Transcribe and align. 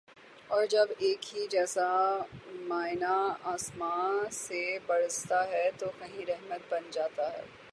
اور 0.47 0.65
جب 0.65 0.87
ایک 0.97 1.25
ہی 1.35 1.45
جیسا 1.47 1.89
مینہ 2.61 3.13
آسماں 3.43 4.29
سے 4.31 4.77
برستا 4.87 5.43
ہے 5.47 5.69
تو 5.77 5.91
کہیں 5.99 6.25
رحمت 6.25 6.61
بن 6.69 6.89
جاتا 6.91 7.31
ہے 7.33 7.43